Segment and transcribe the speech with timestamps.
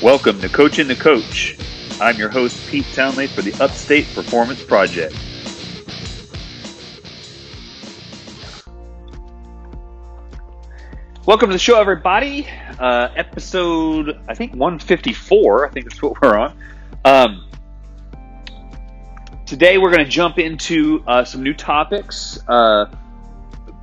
[0.00, 1.58] Welcome to Coaching the Coach.
[2.00, 5.12] I'm your host, Pete Townley, for the Upstate Performance Project.
[11.26, 12.46] Welcome to the show, everybody.
[12.78, 15.66] Uh, episode, I think, 154.
[15.66, 16.56] I think that's what we're on.
[17.04, 17.50] Um,
[19.46, 22.38] today, we're going to jump into uh, some new topics.
[22.46, 22.86] Uh,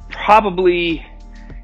[0.09, 1.05] probably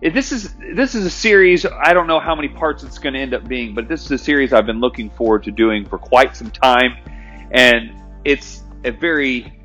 [0.09, 1.63] this is this is a series.
[1.65, 4.11] I don't know how many parts it's going to end up being, but this is
[4.11, 6.97] a series I've been looking forward to doing for quite some time,
[7.51, 7.91] and
[8.25, 9.59] it's a very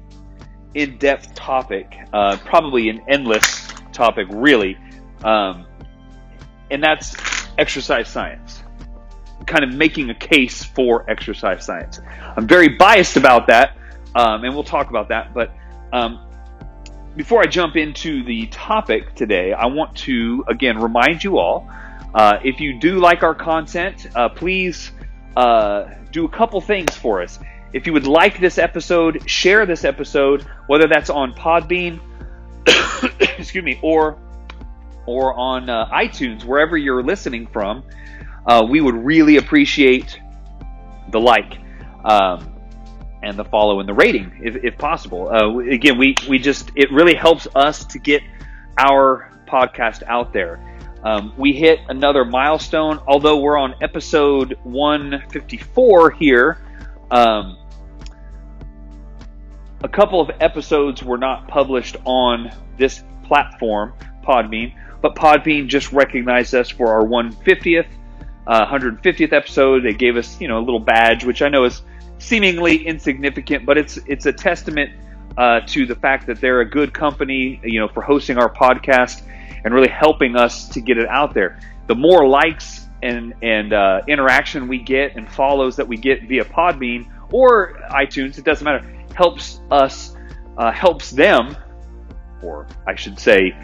[0.75, 4.77] in-depth topic, uh, probably an endless topic, really,
[5.25, 5.65] um,
[6.71, 7.17] and that's
[7.57, 8.63] exercise science.
[9.47, 12.01] Kind of making a case for exercise science.
[12.37, 13.79] I'm very biased about that,
[14.15, 15.51] um, and we'll talk about that, but.
[15.95, 16.21] Um,
[17.17, 21.69] before I jump into the topic today, I want to again remind you all
[22.17, 24.91] uh, if you do like our content, uh, please
[25.37, 27.39] uh, do a couple things for us.
[27.75, 32.01] If you would like this episode, share this episode, whether that's on Podbean,
[33.39, 34.19] excuse me, or
[35.05, 37.85] or on uh, iTunes, wherever you're listening from.
[38.47, 40.19] Uh, we would really appreciate
[41.11, 41.59] the like.
[42.03, 42.56] Um,
[43.27, 45.29] and the follow and the rating if, if possible.
[45.29, 48.23] Uh, again, we, we just, it really helps us to get
[48.79, 50.61] our podcast out there.
[51.03, 56.59] Um, we hit another milestone, although we're on episode 154 here.
[57.11, 57.59] Um,
[59.83, 63.93] a couple of episodes were not published on this platform,
[64.25, 67.87] Podbean, but Podbean just recognized us for our 150th,
[68.47, 69.85] uh, 150th episode.
[69.85, 71.83] They gave us, you know, a little badge, which I know is
[72.19, 74.91] seemingly insignificant, but it's it's a testament
[75.37, 79.23] uh, to the fact that they're a good company, you know, for hosting our podcast
[79.65, 81.61] and really helping us to get it out there.
[81.87, 86.45] The more likes and and uh, interaction we get and follows that we get via
[86.45, 90.17] Podbean or iTunes, it doesn't matter, helps us,
[90.57, 91.57] uh, helps them,
[92.43, 93.55] or I should say,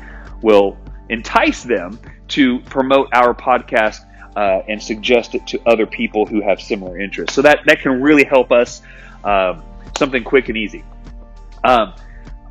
[0.42, 0.76] will
[1.08, 4.00] entice them to promote our podcast
[4.36, 7.34] uh, and suggest it to other people who have similar interests.
[7.34, 8.82] So that, that can really help us
[9.24, 9.62] um,
[9.96, 10.84] something quick and easy.
[11.64, 11.94] Um,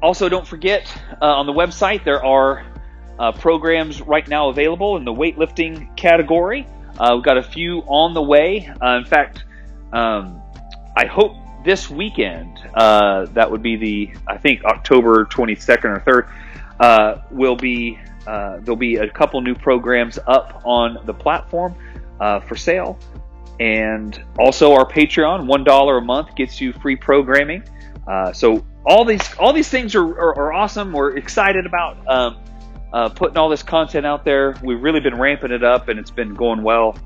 [0.02, 2.66] also, don't forget uh, on the website there are
[3.20, 6.68] uh, programs right now available in the weightlifting category.
[6.98, 8.68] Uh, we've got a few on the way.
[8.82, 9.44] Uh, in fact,
[9.94, 10.42] um,
[10.96, 16.34] I hope this weekend, uh, that would be the, I think, October 22nd or 3rd,
[17.32, 21.76] will be uh, there'll be a couple new programs up on the platform
[22.20, 22.98] uh, for sale.
[23.60, 27.64] And also our Patreon, one dollar a month gets you free programming.
[28.08, 30.92] Uh, so all these all these things are, are, are awesome.
[30.92, 32.38] We're excited about um,
[32.94, 34.56] uh, putting all this content out there.
[34.64, 36.98] We've really been ramping it up, and it's been going well.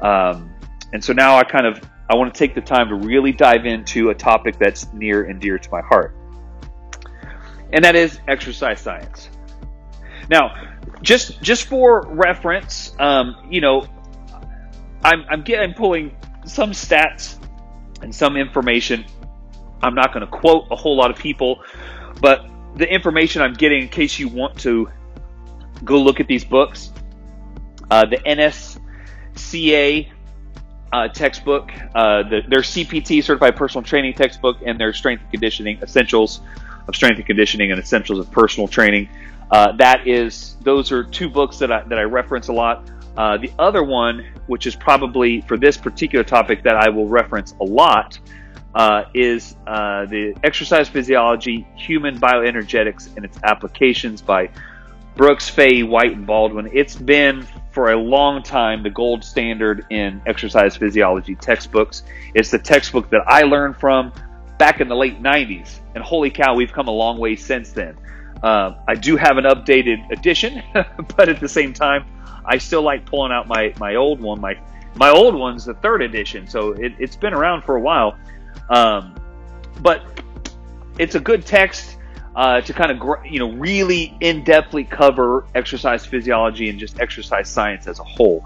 [0.00, 0.50] Um,
[0.92, 3.66] and so now I kind of I want to take the time to really dive
[3.66, 6.16] into a topic that's near and dear to my heart,
[7.72, 9.28] and that is exercise science.
[10.30, 10.54] Now,
[11.02, 13.86] just just for reference, um, you know,
[15.04, 17.36] I'm I'm getting pulling some stats
[18.02, 19.04] and some information.
[19.82, 21.62] I'm not going to quote a whole lot of people,
[22.20, 22.46] but
[22.76, 24.90] the information I'm getting, in case you want to
[25.84, 26.92] go look at these books,
[27.90, 28.16] uh, the
[29.36, 30.10] NSCA
[30.92, 35.78] uh, textbook, uh, the, their CPT certified personal training textbook, and their strength and conditioning
[35.82, 36.40] essentials
[36.88, 39.08] of strength and conditioning and essentials of personal training.
[39.50, 42.90] Uh, that is, those are two books that I, that I reference a lot.
[43.16, 47.54] Uh, the other one, which is probably for this particular topic that I will reference
[47.60, 48.18] a lot,
[48.74, 54.50] uh, is uh, the Exercise Physiology, Human Bioenergetics, and its Applications by
[55.16, 56.70] Brooks, Fahey, White, and Baldwin.
[56.72, 62.04] It's been for a long time the gold standard in exercise physiology textbooks.
[62.34, 64.12] It's the textbook that I learned from
[64.58, 67.96] back in the late 90s, and holy cow, we've come a long way since then.
[68.42, 70.62] Uh, I do have an updated edition,
[71.16, 72.04] but at the same time,
[72.44, 74.40] I still like pulling out my, my old one.
[74.40, 74.58] My
[74.94, 78.18] my old one's the third edition, so it, has been around for a while.
[78.68, 79.14] Um,
[79.80, 80.02] but
[80.98, 81.98] it's a good text
[82.34, 87.48] uh, to kind of you know really in depthly cover exercise physiology and just exercise
[87.48, 88.44] science as a whole.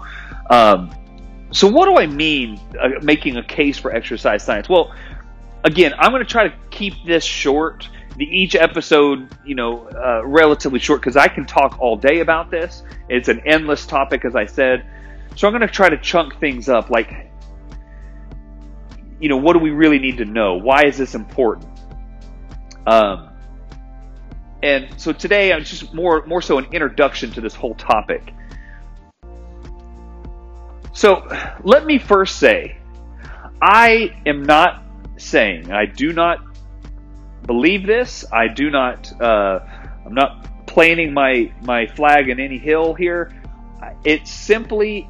[0.49, 0.93] Um,
[1.51, 4.69] so what do I mean uh, making a case for exercise science?
[4.69, 4.93] Well,
[5.63, 7.87] again, I'm going to try to keep this short
[8.17, 12.51] the each episode, you know, uh, relatively short because I can talk all day about
[12.51, 12.83] this.
[13.09, 14.85] It's an endless topic, as I said.
[15.35, 16.89] So I'm going to try to chunk things up.
[16.89, 17.31] Like,
[19.19, 20.55] you know, what do we really need to know?
[20.55, 21.67] Why is this important?
[22.85, 23.29] Um,
[24.61, 28.33] and so today, I'm just more more so an introduction to this whole topic.
[30.93, 31.27] So
[31.63, 32.77] let me first say,
[33.61, 34.82] I am not
[35.23, 36.39] saying, I do not
[37.45, 38.25] believe this.
[38.31, 39.59] I do not, uh,
[40.05, 43.33] I'm not planting my, my flag in any hill here.
[44.03, 45.09] It's simply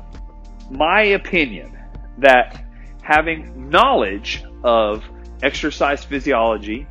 [0.70, 1.78] my opinion
[2.20, 2.64] that
[3.02, 5.04] having knowledge of
[5.42, 6.88] exercise physiology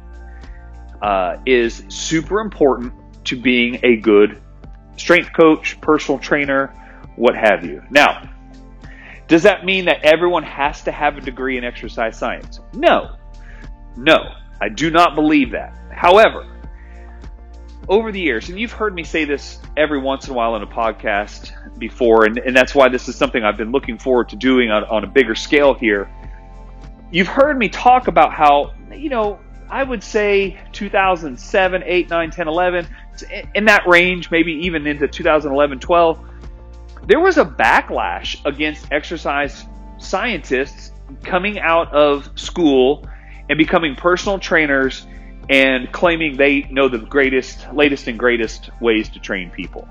[1.01, 2.93] uh, is super important
[3.25, 4.41] to being a good
[4.97, 6.69] strength coach, personal trainer,
[7.17, 7.83] what have you.
[7.91, 8.32] Now,
[9.33, 12.61] does that mean that everyone has to have a degree in exercise science?
[12.75, 13.17] No.
[13.97, 15.73] No, I do not believe that.
[15.91, 16.47] However,
[17.89, 20.63] over the years, and you've heard me say this every once in a while in
[20.63, 24.37] a podcast before, and, and that's why this is something I've been looking forward to
[24.37, 26.11] doing on, on a bigger scale here.
[27.11, 29.41] You've heard me talk about how, you know,
[29.71, 32.87] I would say 2007, 8, 9, 10, 11,
[33.55, 36.29] in that range, maybe even into 2011, 12,
[37.07, 39.65] there was a backlash against exercise
[39.99, 40.93] scientists
[41.25, 43.07] coming out of school
[43.49, 45.07] and becoming personal trainers
[45.49, 49.89] and claiming they know the greatest, latest, and greatest ways to train people.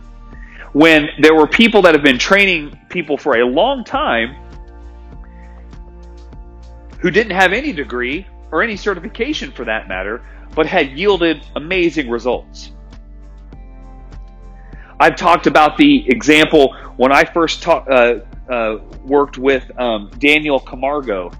[0.74, 4.36] When there were people that have been training people for a long time
[7.00, 10.24] who didn't have any degree or any certification for that matter,
[10.56, 12.72] but had yielded amazing results.
[15.02, 20.60] I've talked about the example when I first ta- uh, uh, worked with um, Daniel
[20.60, 21.32] Camargo,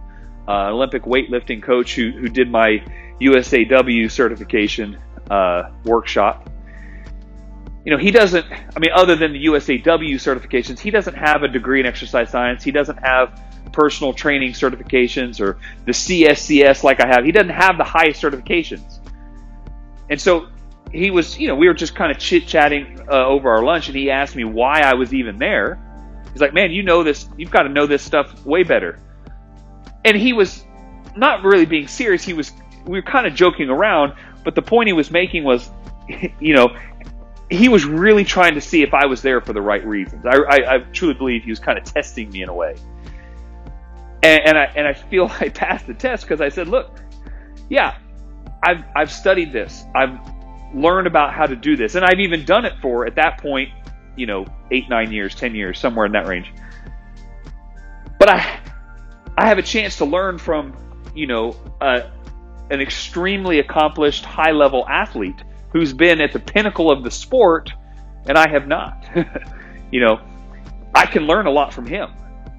[0.48, 2.84] uh, Olympic weightlifting coach who, who did my
[3.22, 4.98] USAW certification
[5.30, 6.50] uh, workshop.
[7.86, 11.48] You know, he doesn't, I mean, other than the USAW certifications, he doesn't have a
[11.48, 12.64] degree in exercise science.
[12.64, 13.40] He doesn't have
[13.72, 17.26] personal training certifications or the CSCS like I have.
[17.26, 18.98] He doesn't have the highest certifications.
[20.10, 20.48] And so
[20.92, 23.88] he was, you know, we were just kind of chit chatting uh, over our lunch,
[23.88, 25.80] and he asked me why I was even there.
[26.32, 27.28] He's like, "Man, you know this.
[27.38, 29.00] You've got to know this stuff way better."
[30.04, 30.66] And he was
[31.16, 32.24] not really being serious.
[32.24, 32.52] He was,
[32.86, 35.70] we were kind of joking around, but the point he was making was,
[36.40, 36.76] you know,
[37.50, 40.26] he was really trying to see if I was there for the right reasons.
[40.26, 42.76] I, I, I truly believe he was kind of testing me in a way.
[44.24, 47.00] And, and I and I feel I passed the test because I said, "Look,
[47.70, 47.98] yeah,
[48.64, 49.84] I've I've studied this.
[49.96, 50.18] I've
[50.74, 51.96] learned about how to do this.
[51.96, 53.70] And I've even done it for, at that point,
[54.16, 56.52] you know, eight, nine years, 10 years, somewhere in that range.
[58.20, 58.60] But I,
[59.38, 60.76] I have a chance to learn from,
[61.16, 67.12] you know, an extremely accomplished high level athlete who's been at the pinnacle of the
[67.12, 67.72] sport
[68.28, 69.06] and I have not.
[69.92, 70.20] you know,
[70.94, 72.12] I can learn a lot from him.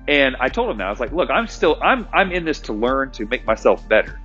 [0.09, 0.87] And I told him that.
[0.87, 3.89] I was like, look, I'm still I'm I'm in this to learn to make myself
[3.89, 4.21] better.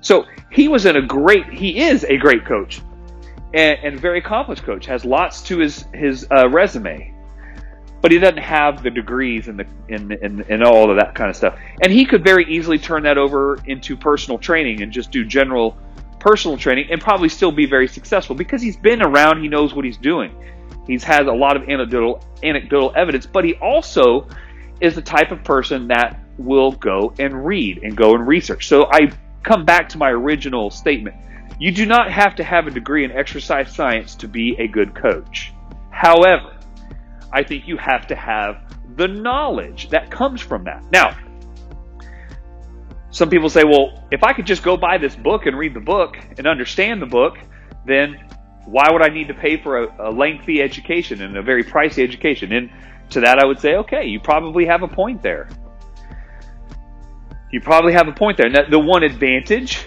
[0.00, 2.80] So he was in a great he is a great coach
[3.54, 7.14] and, and very accomplished coach, has lots to his his uh, resume,
[8.00, 11.30] but he doesn't have the degrees and the and, and and all of that kind
[11.30, 11.58] of stuff.
[11.82, 15.76] And he could very easily turn that over into personal training and just do general
[16.18, 19.84] personal training and probably still be very successful because he's been around, he knows what
[19.84, 20.32] he's doing.
[20.86, 24.28] He's had a lot of anecdotal anecdotal evidence, but he also
[24.80, 28.66] is the type of person that will go and read and go and research.
[28.66, 29.12] So I
[29.42, 31.16] come back to my original statement
[31.58, 34.94] you do not have to have a degree in exercise science to be a good
[34.94, 35.52] coach.
[35.90, 36.56] However,
[37.32, 38.58] I think you have to have
[38.96, 40.84] the knowledge that comes from that.
[40.92, 41.16] Now,
[43.10, 45.80] some people say, well, if I could just go buy this book and read the
[45.80, 47.36] book and understand the book,
[47.86, 48.16] then
[48.64, 52.02] why would I need to pay for a, a, lengthy education and a very pricey
[52.02, 52.52] education?
[52.52, 52.70] And
[53.10, 55.48] to that, I would say, okay, you probably have a point there.
[57.50, 58.48] You probably have a point there.
[58.48, 59.84] Now, the one advantage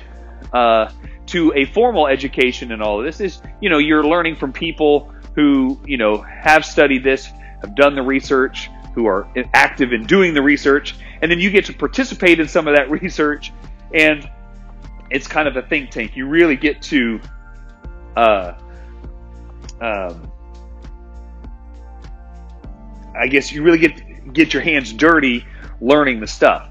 [0.53, 0.91] uh,
[1.27, 5.11] to a formal education and all of this is, you know, you're learning from people
[5.35, 7.25] who, you know, have studied this,
[7.61, 11.65] have done the research, who are active in doing the research, and then you get
[11.65, 13.51] to participate in some of that research,
[13.93, 14.29] and
[15.11, 16.15] it's kind of a think tank.
[16.15, 17.19] You really get to,
[18.15, 18.53] uh,
[19.81, 20.31] um,
[23.17, 25.45] I guess you really get get your hands dirty
[25.81, 26.69] learning the stuff.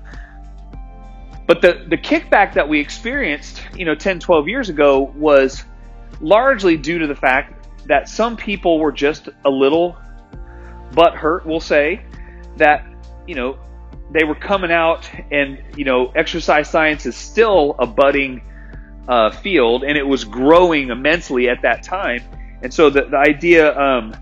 [1.47, 5.65] But the, the kickback that we experienced, you know, 10, 12 years ago was
[6.21, 9.97] largely due to the fact that some people were just a little
[10.95, 12.03] butt hurt, we'll say,
[12.57, 12.87] that,
[13.27, 13.59] you know,
[14.11, 18.43] they were coming out and, you know, exercise science is still a budding
[19.09, 22.23] uh, field and it was growing immensely at that time.
[22.63, 24.15] And so the, the idea, um,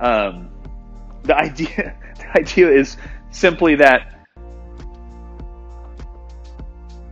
[0.00, 0.50] um,
[1.24, 2.96] the idea, the idea is
[3.30, 4.15] simply that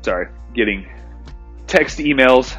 [0.04, 0.86] sorry, getting
[1.66, 2.54] text emails.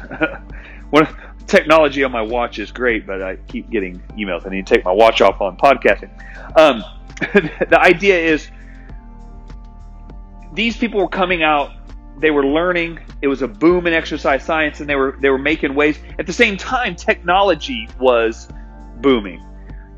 [0.90, 1.08] One
[1.46, 4.46] technology on my watch is great, but I keep getting emails.
[4.46, 6.10] I need to take my watch off on podcasting.
[6.58, 6.84] Um,
[7.70, 8.50] the idea is
[10.52, 11.72] these people were coming out,
[12.18, 12.98] they were learning.
[13.22, 15.98] It was a boom in exercise science, and they were they were making waves.
[16.18, 18.48] At the same time, technology was
[18.96, 19.44] booming,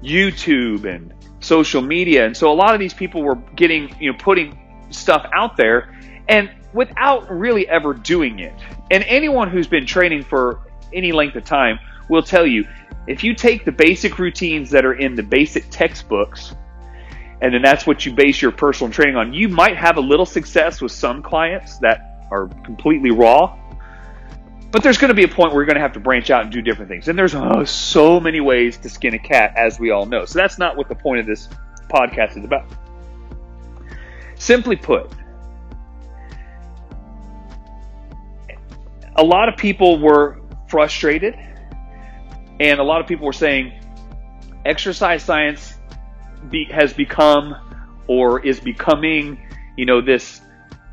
[0.02, 4.18] YouTube and social media, and so a lot of these people were getting you know
[4.18, 4.58] putting
[4.90, 5.94] stuff out there,
[6.28, 8.54] and without really ever doing it.
[8.90, 10.60] And anyone who's been training for
[10.92, 12.66] any length of time will tell you
[13.06, 16.54] if you take the basic routines that are in the basic textbooks
[17.40, 20.26] and then that's what you base your personal training on, you might have a little
[20.26, 23.56] success with some clients that are completely raw.
[24.70, 26.42] But there's going to be a point where you're going to have to branch out
[26.42, 27.08] and do different things.
[27.08, 30.26] And there's oh, so many ways to skin a cat, as we all know.
[30.26, 31.48] So that's not what the point of this
[31.88, 32.70] podcast is about.
[34.34, 35.10] Simply put,
[39.18, 41.34] a lot of people were frustrated,
[42.60, 43.72] and a lot of people were saying
[44.64, 45.74] exercise science
[46.50, 47.54] be, has become
[48.06, 49.38] or is becoming,
[49.76, 50.40] you know, this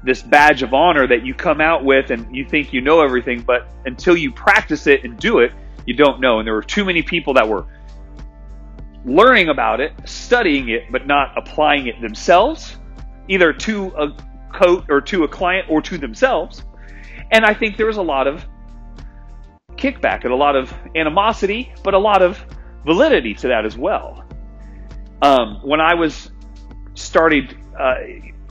[0.04, 3.42] this badge of honor that you come out with and you think you know everything,
[3.42, 5.52] but until you practice it and do it,
[5.88, 6.38] you don't know.
[6.38, 7.66] And there were too many people that were
[9.04, 12.78] learning about it, studying it, but not applying it themselves,
[13.28, 14.16] either to a
[14.54, 16.64] coach or to a client or to themselves.
[17.36, 18.46] And I think there was a lot of
[19.76, 22.42] kickback and a lot of animosity, but a lot of
[22.86, 24.24] validity to that as well.
[25.22, 26.32] Um, when I was
[26.94, 27.96] started, uh,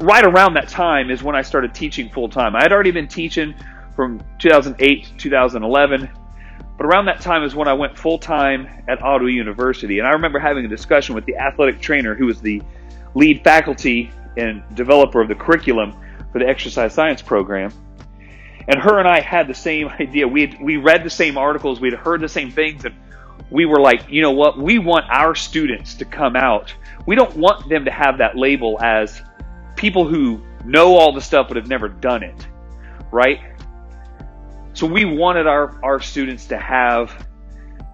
[0.01, 2.55] right around that time is when I started teaching full time.
[2.55, 3.55] I had already been teaching
[3.97, 6.11] from 2008 to 2011,
[6.77, 9.99] but around that time is when I went full time at Ottawa University.
[9.99, 12.61] And I remember having a discussion with the athletic trainer who was the
[13.15, 15.97] lead faculty and developer of the curriculum
[16.33, 17.73] for the exercise science program
[18.69, 20.27] and her and I had the same idea.
[20.27, 22.95] We had, we read the same articles, we'd heard the same things, and
[23.51, 24.59] we were like, you know what?
[24.59, 26.75] We want our students to come out.
[27.07, 29.23] We don't want them to have that label as
[29.77, 32.47] people who know all the stuff but have never done it,
[33.13, 33.41] right?
[34.73, 37.27] So we wanted our, our students to have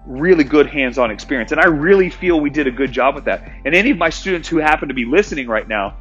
[0.05, 1.51] really good hands-on experience.
[1.51, 3.51] And I really feel we did a good job with that.
[3.65, 5.97] And any of my students who happen to be listening right now,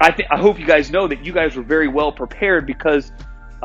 [0.00, 3.12] I think I hope you guys know that you guys were very well prepared because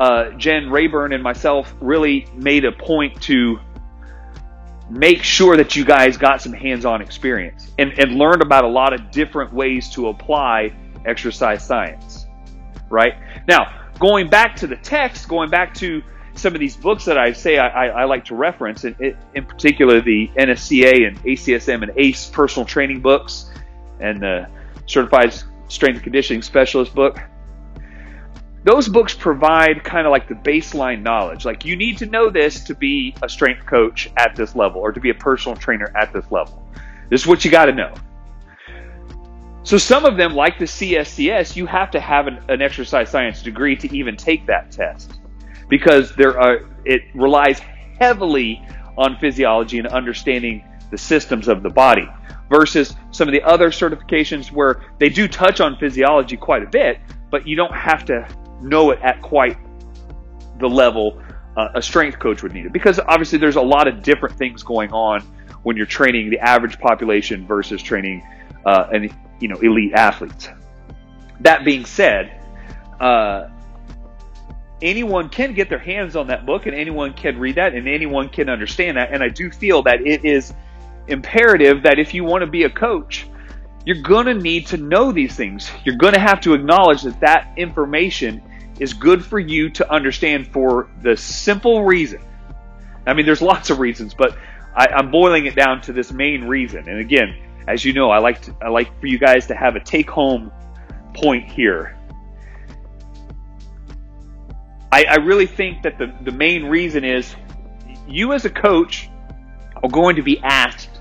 [0.00, 3.60] uh, Jen Rayburn and myself really made a point to
[4.88, 8.94] make sure that you guys got some hands-on experience and, and learned about a lot
[8.94, 10.72] of different ways to apply
[11.04, 12.26] exercise science.
[12.88, 13.12] Right
[13.46, 16.02] now, going back to the text, going back to
[16.34, 18.96] some of these books that I say I, I, I like to reference, in,
[19.34, 23.52] in particular the NSCA and ACSM and ACE personal training books,
[24.00, 24.48] and the
[24.86, 25.34] Certified
[25.68, 27.20] Strength and Conditioning Specialist book
[28.64, 31.44] those books provide kind of like the baseline knowledge.
[31.44, 34.92] Like you need to know this to be a strength coach at this level or
[34.92, 36.62] to be a personal trainer at this level.
[37.08, 37.94] This is what you got to know.
[39.62, 43.42] So some of them, like the CSCS, you have to have an, an, exercise science
[43.42, 45.20] degree to even take that test
[45.68, 47.60] because there are it relies
[47.98, 52.08] heavily on physiology and understanding the systems of the body
[52.50, 56.98] versus some of the other certifications where they do touch on physiology quite a bit,
[57.30, 58.26] but you don't have to
[58.62, 59.56] know it at quite
[60.58, 61.22] the level
[61.56, 62.72] uh, a strength coach would need it.
[62.72, 65.22] Because obviously, there's a lot of different things going on
[65.62, 68.26] when you're training the average population versus training
[68.64, 70.48] uh, an you know elite athletes.
[71.40, 72.40] That being said,
[73.00, 73.48] uh,
[74.82, 78.28] anyone can get their hands on that book, and anyone can read that, and anyone
[78.28, 79.12] can understand that.
[79.12, 80.54] And I do feel that it is
[81.08, 83.26] imperative that if you want to be a coach,
[83.84, 85.70] you're going to need to know these things.
[85.84, 88.42] You're going to have to acknowledge that that information
[88.80, 92.20] is good for you to understand for the simple reason.
[93.06, 94.36] I mean, there's lots of reasons, but
[94.74, 96.88] I, am boiling it down to this main reason.
[96.88, 97.36] And again,
[97.68, 100.50] as you know, I like to, I like for you guys to have a take-home
[101.14, 101.96] point here.
[104.90, 107.36] I, I really think that the, the main reason is
[108.08, 109.08] you as a coach
[109.82, 111.00] are going to be asked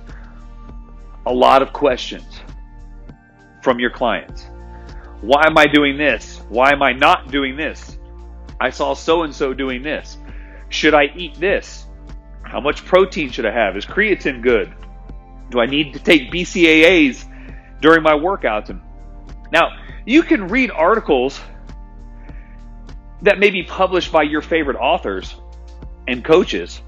[1.25, 2.41] a lot of questions
[3.63, 4.45] from your clients.
[5.21, 6.41] Why am I doing this?
[6.49, 7.97] Why am I not doing this?
[8.59, 10.17] I saw so and so doing this.
[10.69, 11.85] Should I eat this?
[12.43, 13.77] How much protein should I have?
[13.77, 14.73] Is creatine good?
[15.49, 17.25] Do I need to take BCAAs
[17.81, 18.69] during my workouts?
[18.69, 18.81] And
[19.51, 21.39] now, you can read articles
[23.21, 25.35] that may be published by your favorite authors
[26.07, 26.81] and coaches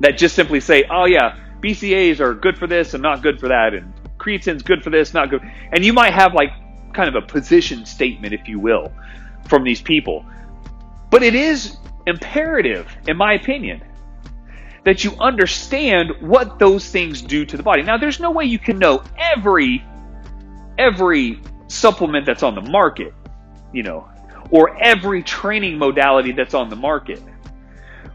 [0.00, 3.48] that just simply say, oh, yeah, BCAAs are good for this and not good for
[3.48, 5.42] that, and creatine's good for this, not good.
[5.72, 6.50] And you might have like
[6.92, 8.92] kind of a position statement, if you will,
[9.48, 10.24] from these people.
[11.10, 13.82] But it is imperative, in my opinion,
[14.84, 17.82] that you understand what those things do to the body.
[17.82, 19.84] Now, there's no way you can know every
[20.78, 23.14] every supplement that's on the market,
[23.72, 24.08] you know,
[24.50, 27.22] or every training modality that's on the market.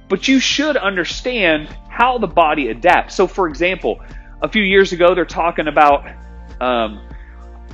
[0.10, 3.16] But you should understand how the body adapts.
[3.16, 4.00] So, for example,
[4.42, 6.06] a few years ago, they're talking about
[6.62, 7.07] um,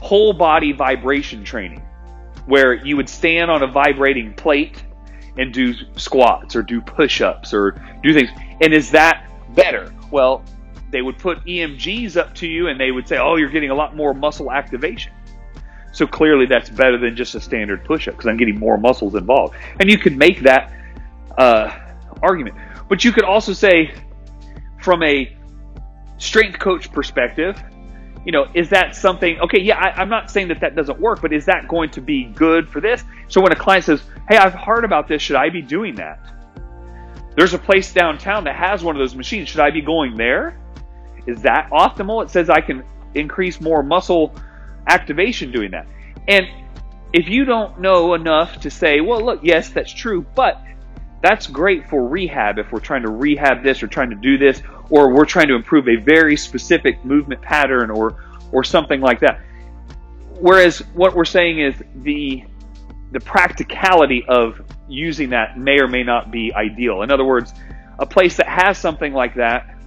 [0.04, 1.82] whole body vibration training,
[2.46, 4.84] where you would stand on a vibrating plate
[5.38, 8.30] and do squats or do push ups or do things.
[8.62, 9.94] And is that better?
[10.12, 10.44] Well,
[10.92, 13.76] they would put EMGs up to you and they would say, oh, you're getting a
[13.76, 15.14] lot more muscle activation.
[15.94, 19.16] So clearly that's better than just a standard push up because I'm getting more muscles
[19.16, 19.56] involved.
[19.80, 20.72] And you could make that
[21.38, 21.80] uh,
[22.22, 22.58] argument.
[22.90, 23.94] But you could also say,
[24.82, 25.36] from a
[26.18, 27.64] strength coach perspective,
[28.26, 31.22] you know, is that something, okay, yeah, I, am not saying that that doesn't work,
[31.22, 33.04] but is that going to be good for this?
[33.28, 36.20] So when a client says, hey, I've heard about this, should I be doing that?
[37.36, 39.50] There's a place downtown that has one of those machines.
[39.50, 40.58] Should I be going there?
[41.26, 42.24] Is that optimal?
[42.24, 42.84] It says I can
[43.16, 44.34] increase more muscle
[44.88, 45.88] activation doing that.
[46.28, 46.46] And
[47.12, 50.62] if you don't know enough to say, well, look, yes, that's true, but
[51.24, 54.62] that's great for rehab if we're trying to rehab this or trying to do this,
[54.90, 59.40] or we're trying to improve a very specific movement pattern or, or something like that.
[60.40, 62.44] Whereas what we're saying is the
[63.14, 67.04] the practicality of using that may or may not be ideal.
[67.04, 67.54] In other words,
[68.00, 69.78] a place that has something like that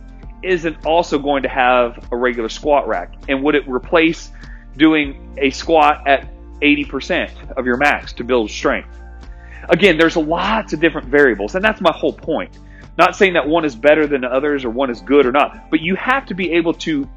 [0.45, 3.13] isn't also going to have a regular squat rack.
[3.29, 4.31] And would it replace
[4.77, 6.29] doing a squat at
[6.63, 8.97] 80% of your max to build strength?
[9.69, 12.59] Again, there's lots of different variables, and that's my whole point.
[12.99, 15.71] Not saying that one is better than the others or one is good or not,
[15.71, 17.09] but you have to be able to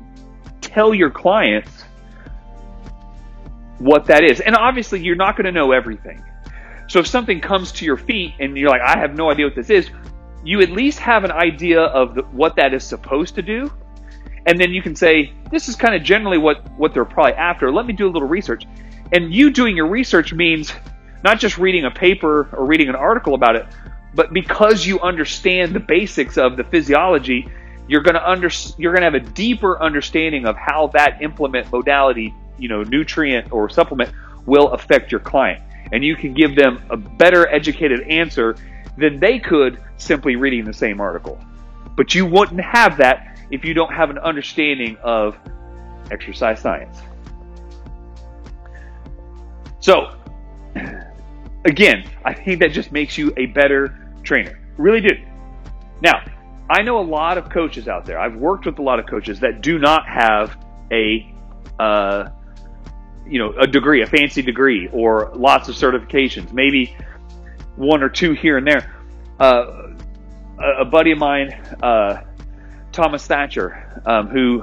[0.62, 1.84] tell your clients
[3.78, 4.42] what that is.
[4.42, 6.24] And obviously, you're not going to know everything.
[6.90, 9.56] So if something comes to your feet and you're like, I have no idea what
[9.56, 9.90] this is,
[10.44, 13.72] you at least have an idea of the, what that is supposed to do.
[14.46, 17.72] And then you can say, this is kind of generally what, what they're probably after.
[17.72, 18.66] Let me do a little research.
[19.12, 20.74] And you doing your research means
[21.24, 23.66] not just reading a paper or reading an article about it,
[24.14, 27.48] but because you understand the basics of the physiology,
[27.88, 31.72] you're going to under, you're going to have a deeper understanding of how that implement
[31.72, 34.12] modality, you know, nutrient or supplement
[34.46, 35.62] will affect your client.
[35.92, 38.56] And you can give them a better educated answer
[38.98, 41.40] than they could simply reading the same article.
[41.96, 45.38] But you wouldn't have that if you don't have an understanding of
[46.12, 47.00] exercise science.
[49.80, 50.19] So,
[51.66, 54.60] again, I think that just makes you a better trainer.
[54.78, 55.16] Really do.
[56.02, 56.24] Now,
[56.70, 58.20] I know a lot of coaches out there.
[58.20, 60.58] I've worked with a lot of coaches that do not have
[60.92, 61.34] a,
[61.80, 62.30] uh,
[63.28, 66.54] you know, a degree, a fancy degree, or lots of certifications.
[66.54, 66.96] Maybe
[67.76, 68.96] one or two here and there.
[69.40, 69.88] Uh,
[70.80, 72.24] a, buddy of mine, uh,
[72.92, 74.62] Thomas Thatcher, um, who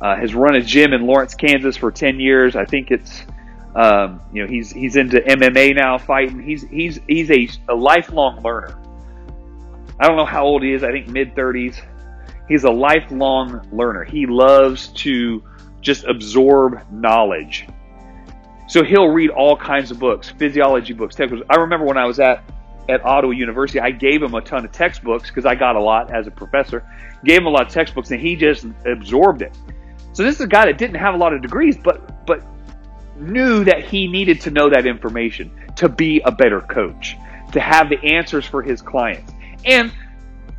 [0.00, 2.56] uh, has run a gym in Lawrence, Kansas for ten years.
[2.56, 3.24] I think it's
[3.78, 6.42] um, you know he's he's into MMA now, fighting.
[6.42, 8.76] He's he's he's a, a lifelong learner.
[10.00, 10.82] I don't know how old he is.
[10.82, 11.80] I think mid 30s.
[12.48, 14.02] He's a lifelong learner.
[14.02, 15.44] He loves to
[15.80, 17.68] just absorb knowledge.
[18.66, 21.46] So he'll read all kinds of books, physiology books, textbooks.
[21.48, 22.42] I remember when I was at
[22.88, 26.12] at Ottawa University, I gave him a ton of textbooks because I got a lot
[26.12, 26.84] as a professor.
[27.24, 29.56] Gave him a lot of textbooks, and he just absorbed it.
[30.14, 32.42] So this is a guy that didn't have a lot of degrees, but but
[33.20, 37.16] knew that he needed to know that information to be a better coach,
[37.52, 39.32] to have the answers for his clients
[39.64, 39.92] and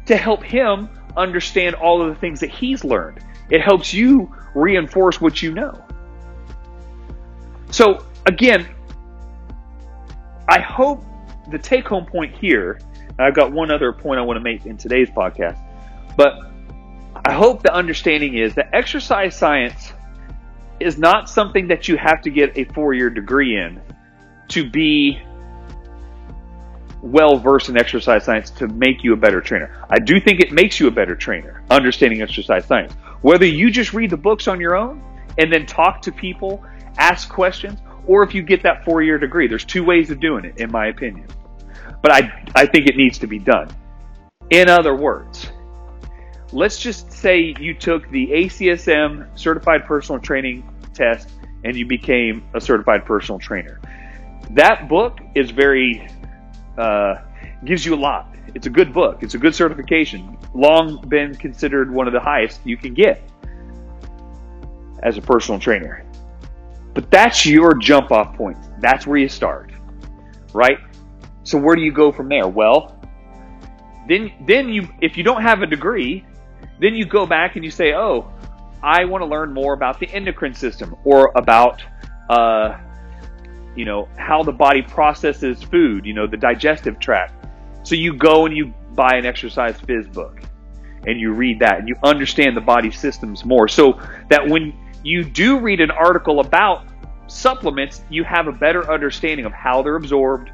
[0.06, 3.20] to help him understand all of the things that he's learned.
[3.50, 5.84] It helps you reinforce what you know.
[7.72, 8.68] So, again,
[10.48, 11.04] I hope
[11.52, 12.80] the take home point here,
[13.20, 15.60] I've got one other point I want to make in today's podcast,
[16.16, 16.40] but
[17.26, 19.94] I hope the understanding is that exercise science
[20.80, 23.82] is not something that you have to get a four year degree in
[24.50, 25.22] to be
[27.02, 29.86] well versed in exercise science to make you a better trainer.
[29.90, 32.94] I do think it makes you a better trainer, understanding exercise science.
[33.22, 35.02] Whether you just read the books on your own
[35.38, 36.64] and then talk to people,
[36.98, 39.48] ask questions, or if you get that four year degree.
[39.48, 41.28] There's two ways of doing it, in my opinion.
[42.02, 43.70] But I, I think it needs to be done.
[44.50, 45.52] In other words,
[46.52, 51.30] let's just say you took the ACSM certified personal training test
[51.64, 53.80] and you became a certified personal trainer.
[54.52, 56.08] That book is very
[56.78, 57.16] uh,
[57.66, 58.36] gives you a lot.
[58.56, 59.22] It's a good book.
[59.22, 60.38] It's a good certification.
[60.56, 63.22] Long been considered one of the highest you can get
[65.04, 66.06] as a personal trainer.
[66.94, 68.58] But that's your jump off point.
[68.82, 69.72] That's where you start,
[70.54, 70.80] right?
[71.44, 72.48] So where do you go from there?
[72.48, 72.96] Well,
[74.08, 76.26] Then, then you, if you don't have a degree,
[76.80, 78.32] then you go back and you say, oh,
[78.82, 81.84] I want to learn more about the endocrine system or about,
[82.30, 82.78] uh,
[83.76, 87.46] you know, how the body processes food, you know, the digestive tract.
[87.84, 90.42] So you go and you buy an exercise phys book
[91.06, 93.68] and you read that and you understand the body systems more.
[93.68, 96.88] So that when you do read an article about
[97.28, 100.52] supplements, you have a better understanding of how they're absorbed,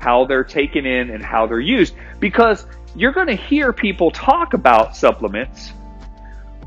[0.00, 1.94] how they're taken in, and how they're used.
[2.20, 5.72] Because you're going to hear people talk about supplements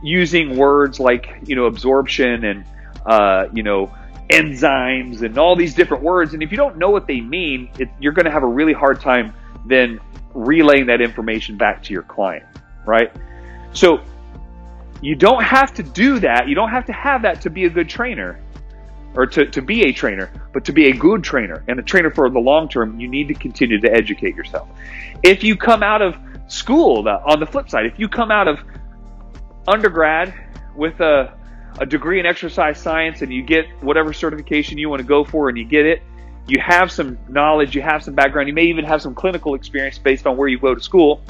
[0.04, 2.66] using words like, you know, absorption and,
[3.06, 3.92] uh, you know,
[4.30, 6.34] enzymes and all these different words.
[6.34, 8.74] And if you don't know what they mean, it, you're going to have a really
[8.74, 9.34] hard time
[9.66, 10.00] then
[10.34, 12.46] relaying that information back to your client,
[12.86, 13.12] right?
[13.74, 14.02] So
[15.02, 16.48] you don't have to do that.
[16.48, 18.40] You don't have to have that to be a good trainer
[19.14, 22.10] or to, to be a trainer, but to be a good trainer and a trainer
[22.10, 24.70] for the long term, you need to continue to educate yourself.
[25.24, 26.16] If you come out of
[26.48, 28.60] school, on the flip side, if you come out of
[29.68, 30.34] undergrad
[30.76, 31.34] with a,
[31.80, 35.50] a degree in exercise science and you get whatever certification you want to go for
[35.50, 36.02] and you get it,
[36.48, 39.98] you have some knowledge, you have some background, you may even have some clinical experience
[39.98, 41.22] based on where you go to school,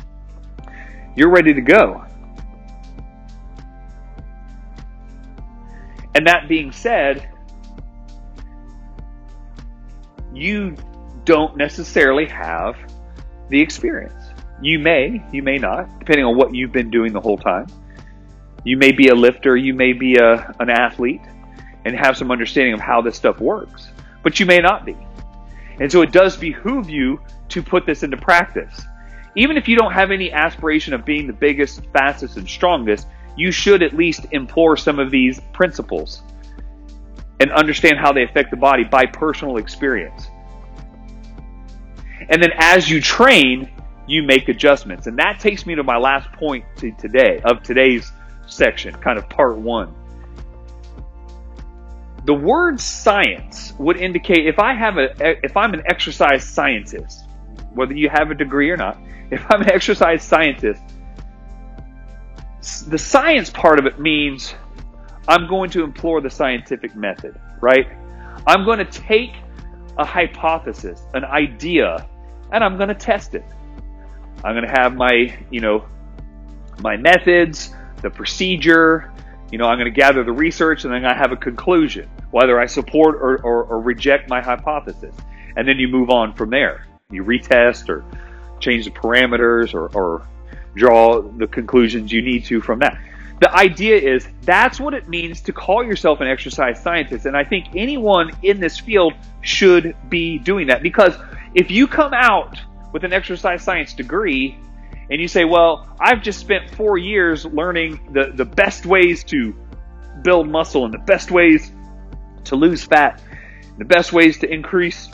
[1.16, 2.06] you're ready to go.
[6.14, 7.30] And that being said,
[10.34, 10.76] you
[11.26, 12.76] don't necessarily have
[13.50, 14.14] the experience.
[14.62, 17.68] You may, you may not, depending on what you've been doing the whole time.
[18.64, 21.22] You may be a lifter, you may be a, an athlete,
[21.86, 23.90] and have some understanding of how this stuff works,
[24.24, 24.96] but you may not be.
[25.80, 28.82] And so it does behoove you to put this into practice.
[29.36, 33.52] Even if you don't have any aspiration of being the biggest, fastest, and strongest, you
[33.52, 36.22] should at least implore some of these principles
[37.42, 40.30] and understand how they affect the body by personal experience.
[42.30, 43.72] And then as you train,
[44.06, 45.08] you make adjustments.
[45.08, 48.12] And that takes me to my last point to today of today's
[48.46, 49.92] section, kind of part one.
[52.26, 57.26] The word science would indicate if I have a if I'm an exercise scientist,
[57.74, 59.00] whether you have a degree or not,
[59.32, 60.84] if I'm an exercise scientist,
[62.88, 64.54] the science part of it means
[65.28, 67.88] I'm going to employ the scientific method, right?
[68.48, 69.34] I'm going to take
[69.98, 72.08] a hypothesis, an idea,
[72.52, 73.46] and I'm going to test it.
[74.44, 75.86] I'm going to have my, you know,
[76.80, 79.14] my methods, the procedure,
[79.52, 82.60] you know, I'm going to gather the research and then I have a conclusion, whether
[82.60, 85.14] I support or, or, or reject my hypothesis.
[85.56, 86.88] And then you move on from there.
[87.12, 88.06] You retest or
[88.60, 90.26] change the parameters or, or
[90.76, 92.98] draw the conclusions you need to from that.
[93.42, 97.26] The idea is that's what it means to call yourself an exercise scientist.
[97.26, 101.16] And I think anyone in this field should be doing that because
[101.56, 102.60] if you come out
[102.94, 104.56] with an exercise science degree
[105.10, 109.56] and you say, well, I've just spent four years learning the, the best ways to
[110.22, 111.72] build muscle and the best ways
[112.44, 113.24] to lose fat,
[113.80, 115.10] the best ways to increase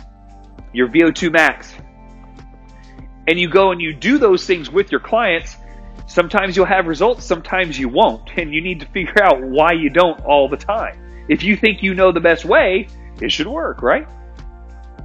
[0.74, 1.74] your VO2 max,
[3.26, 5.56] and you go and you do those things with your clients,
[6.06, 9.90] Sometimes you'll have results, sometimes you won't, and you need to figure out why you
[9.90, 11.26] don't all the time.
[11.28, 12.88] If you think you know the best way,
[13.22, 14.08] it should work, right?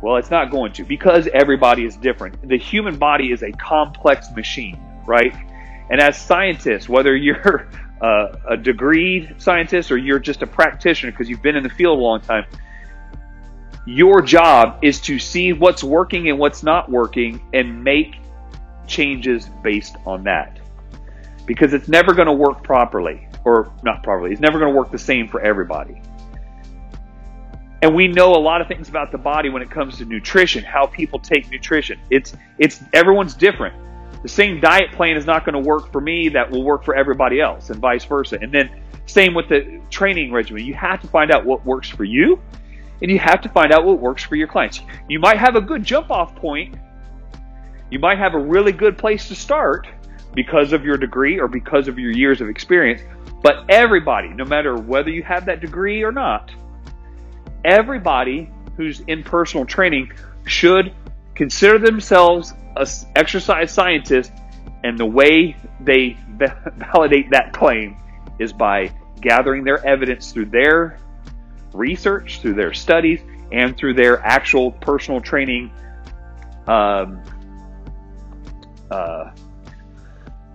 [0.02, 2.48] Well, it's not going to because everybody is different.
[2.48, 5.34] The human body is a complex machine, right?
[5.90, 7.68] And as scientists, whether you're
[8.00, 12.02] a degreed scientist or you're just a practitioner because you've been in the field a
[12.02, 12.44] long time,
[13.86, 18.16] your job is to see what's working and what's not working and make
[18.86, 20.61] changes based on that
[21.46, 24.32] because it's never going to work properly, or not properly.
[24.32, 26.00] It's never going to work the same for everybody.
[27.82, 30.62] And we know a lot of things about the body when it comes to nutrition,
[30.62, 31.98] how people take nutrition.
[32.10, 33.74] It's it's everyone's different.
[34.22, 36.94] The same diet plan is not going to work for me that will work for
[36.94, 38.38] everybody else, and vice versa.
[38.40, 38.70] And then
[39.06, 40.64] same with the training regimen.
[40.64, 42.40] You have to find out what works for you,
[43.00, 44.80] and you have to find out what works for your clients.
[45.08, 46.76] You might have a good jump off point.
[47.90, 49.88] You might have a really good place to start,
[50.34, 53.02] because of your degree or because of your years of experience.
[53.42, 56.50] But everybody, no matter whether you have that degree or not,
[57.64, 60.12] everybody who's in personal training
[60.46, 60.94] should
[61.34, 64.32] consider themselves an exercise scientist,
[64.84, 66.16] and the way they
[66.76, 67.96] validate that claim
[68.38, 68.90] is by
[69.20, 70.98] gathering their evidence through their
[71.72, 73.20] research, through their studies,
[73.52, 75.70] and through their actual personal training
[76.66, 77.22] um,
[78.90, 79.30] uh,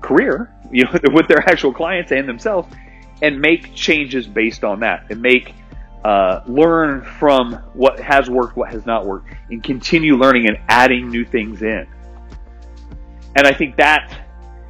[0.07, 2.73] career, you know, with their actual clients and themselves,
[3.21, 5.53] and make changes based on that, and make
[6.03, 11.09] uh, learn from what has worked, what has not worked, and continue learning and adding
[11.09, 11.87] new things in.
[13.35, 14.25] And I think that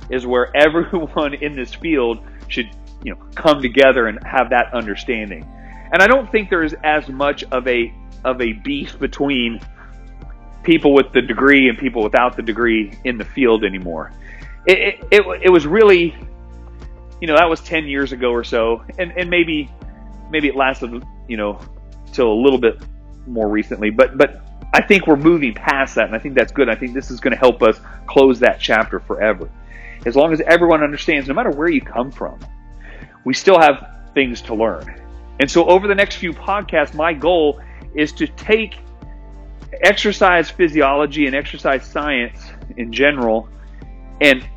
[0.10, 2.70] is where everyone in this field should,
[3.04, 5.46] you know, come together and have that understanding.
[5.92, 7.94] And I don't think there's as much of a
[8.26, 9.62] of a beef between
[10.64, 14.12] people with the degree and people without the degree in the field anymore.
[14.68, 16.14] It, it, it, was really,
[17.22, 18.84] you know, that was 10 years ago or so.
[19.00, 19.72] And, and maybe,
[20.30, 21.60] maybe it lasted, you know,
[22.12, 22.82] till a little bit
[23.26, 24.42] more recently, but, but
[24.74, 26.06] I think we're moving past that.
[26.06, 26.70] And I think that's good.
[26.70, 29.50] I think this is going to help us close that chapter forever.
[30.06, 32.40] As long as everyone understands, no matter where you come from,
[33.24, 35.02] we still have things to learn.
[35.40, 37.62] And so over the next few podcasts, my goal
[37.96, 38.80] is to take
[39.82, 43.48] exercise physiology and exercise science in general
[44.22, 44.48] and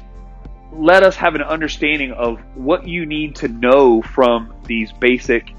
[0.73, 5.53] let us have an understanding of what you need to know from these basic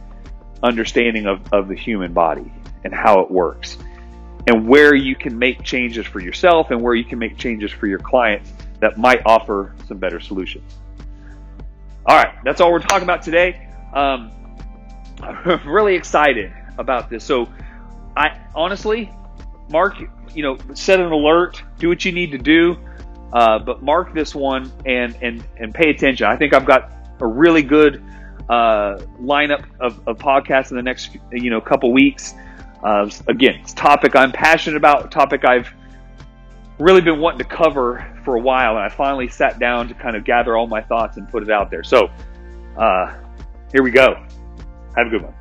[0.63, 2.51] understanding of, of the human body
[2.83, 3.77] and how it works
[4.47, 7.87] and where you can make changes for yourself and where you can make changes for
[7.87, 10.77] your clients that might offer some better solutions.
[12.05, 13.67] All right, that's all we're talking about today.
[13.93, 14.31] Um,
[15.21, 17.23] I'm really excited about this.
[17.23, 17.47] So,
[18.17, 19.13] I honestly,
[19.69, 19.97] mark,
[20.33, 22.77] you know, set an alert, do what you need to do,
[23.33, 26.27] uh, but mark this one and and and pay attention.
[26.27, 28.03] I think I've got a really good
[28.49, 32.33] uh, lineup of, of podcasts in the next you know couple weeks.
[32.83, 35.71] Uh, again, it's a topic I'm passionate about, topic I've
[36.79, 40.15] really been wanting to cover for a while, and I finally sat down to kind
[40.15, 41.83] of gather all my thoughts and put it out there.
[41.83, 42.09] So,
[42.77, 43.13] uh,
[43.71, 44.15] here we go.
[44.95, 45.33] Have a good one.